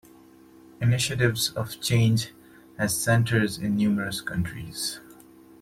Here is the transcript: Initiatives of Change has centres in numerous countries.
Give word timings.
Initiatives 0.81 1.51
of 1.51 1.79
Change 1.79 2.33
has 2.79 2.99
centres 2.99 3.59
in 3.59 3.75
numerous 3.75 4.19
countries. 4.19 4.99